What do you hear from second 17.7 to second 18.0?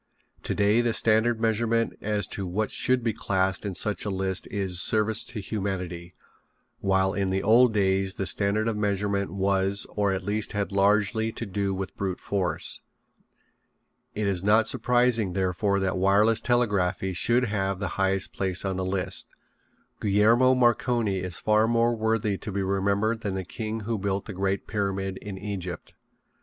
the